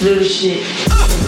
Little 0.00 0.22
shit. 0.22 1.27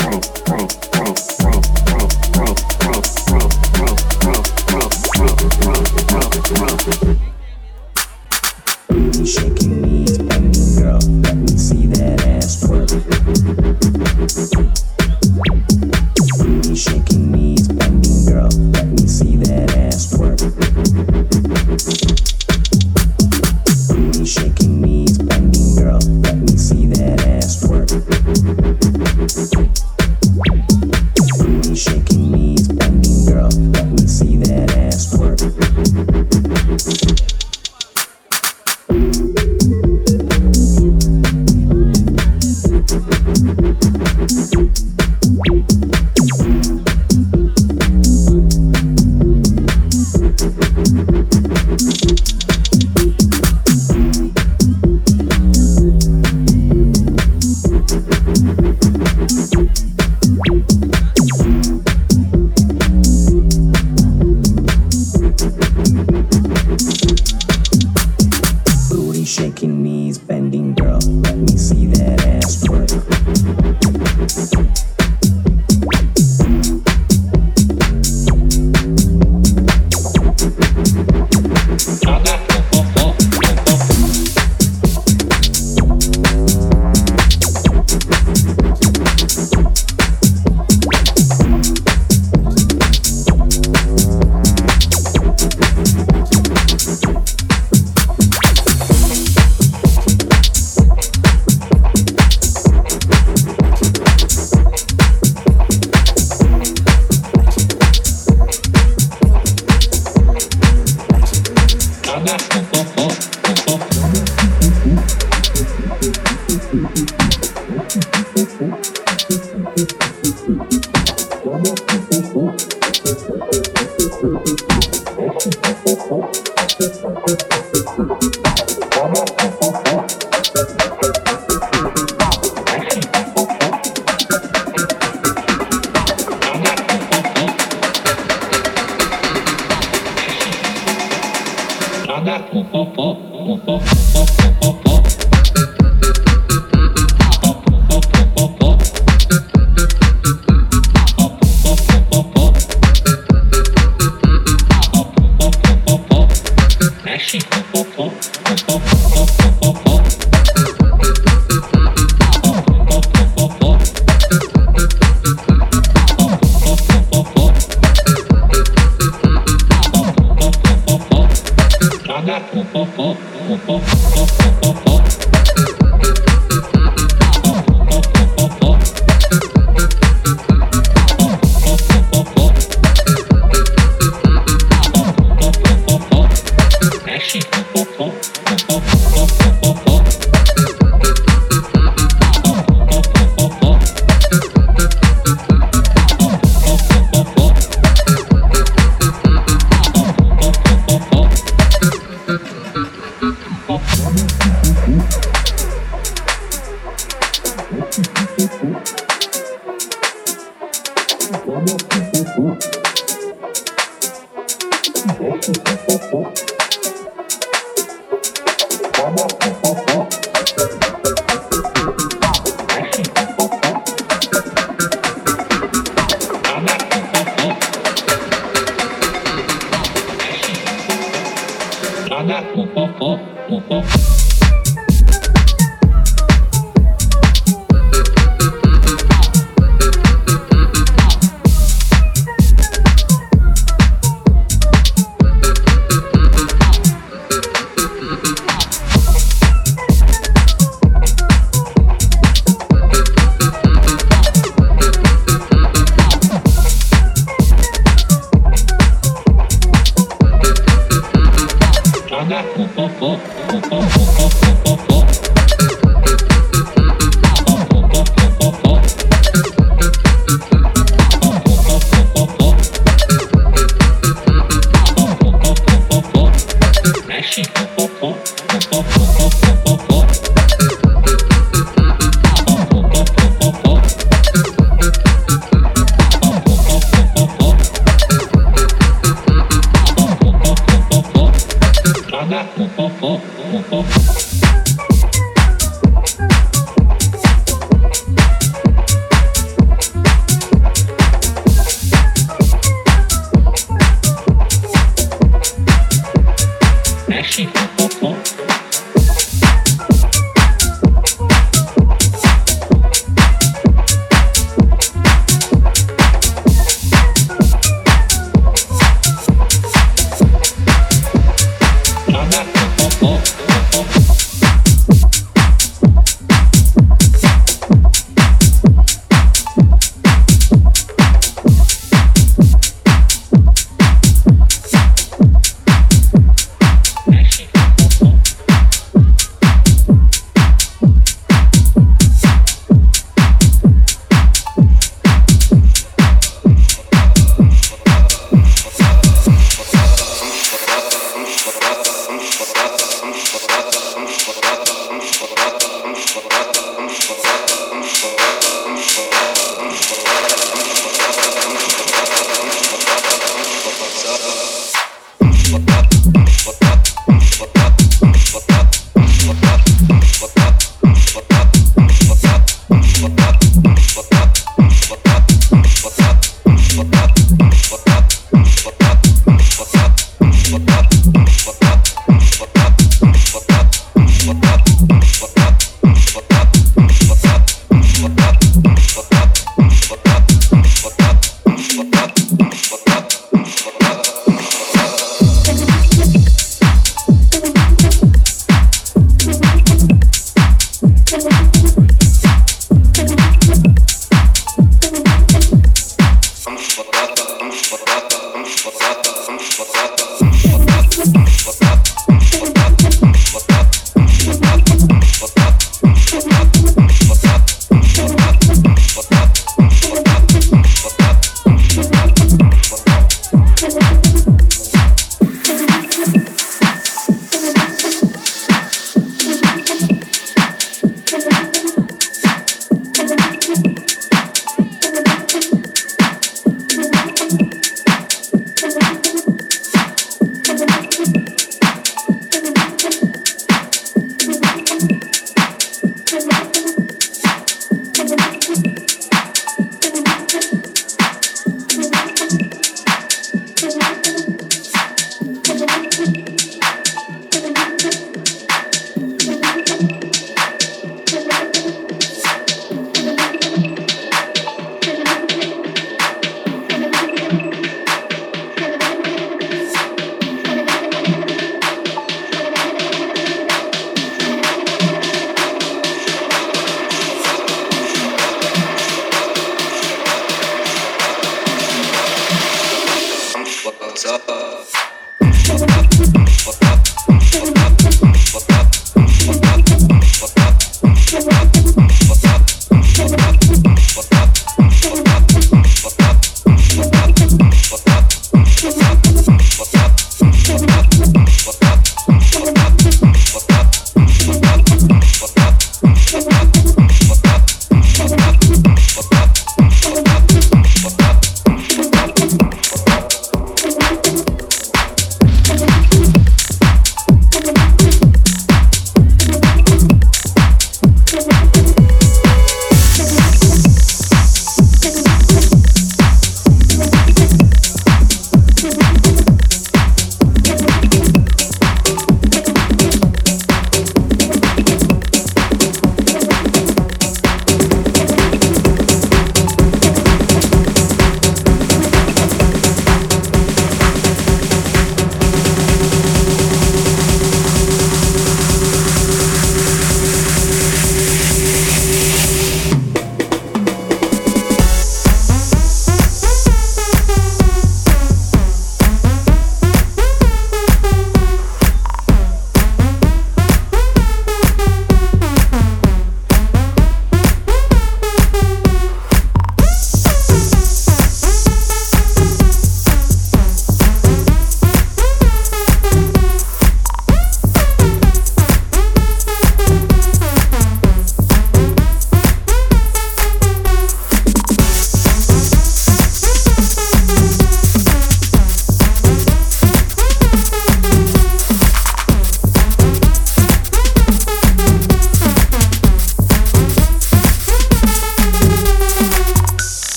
Oh, 233.03 233.19
oh, 233.49 233.63
oh. 233.71 234.00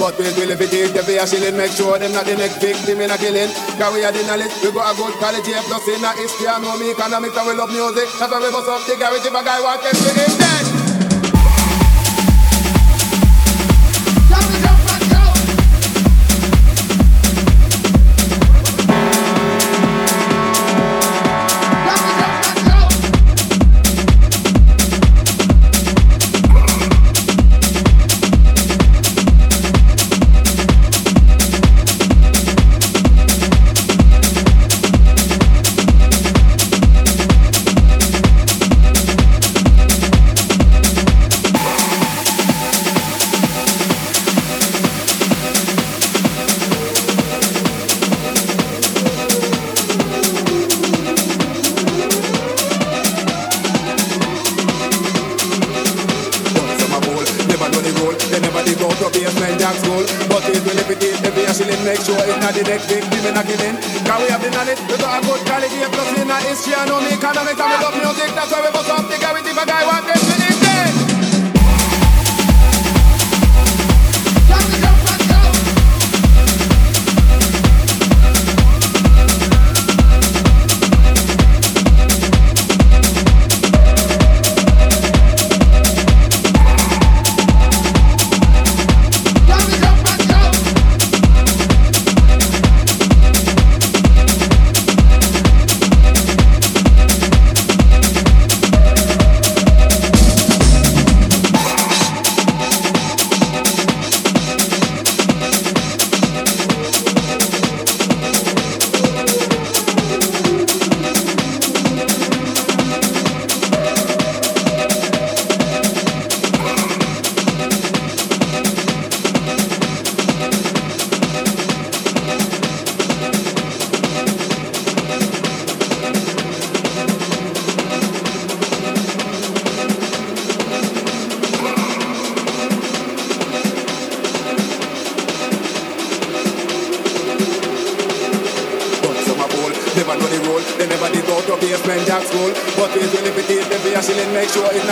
But 0.00 0.16
we 0.16 0.24
will 0.32 0.48
levitate 0.48 0.96
the 0.96 1.04
via 1.04 1.28
shilling, 1.28 1.60
make 1.60 1.76
sure 1.76 1.98
them 1.98 2.12
not 2.16 2.24
the 2.24 2.32
next 2.34 2.56
victim 2.56 3.04
in 3.04 3.10
a 3.10 3.18
killing. 3.20 3.52
Cause 3.76 3.92
we 3.92 4.00
are 4.00 4.10
the 4.10 4.24
knowledge, 4.24 4.48
we 4.64 4.72
got 4.72 4.88
a 4.88 4.96
good 4.96 5.12
college 5.20 5.44
here, 5.44 5.60
plus 5.68 5.86
in 5.92 6.00
a 6.00 6.10
history, 6.16 6.48
I 6.48 6.56
know 6.56 6.72
me 6.80 6.96
economics 6.96 7.36
and 7.36 7.46
we 7.46 7.52
love 7.52 7.68
music. 7.68 8.08
That's 8.16 8.32
why 8.32 8.40
we 8.40 8.48
bust 8.48 8.72
up 8.72 8.80
the 8.88 8.96
garage 8.96 9.28
if 9.28 9.34
a 9.36 9.44
guy 9.44 9.60
wants 9.60 9.84
to 9.84 9.96
sing 10.00 10.16
it. 10.16 10.59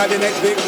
the 0.09 0.17
next 0.17 0.41
big 0.41 0.58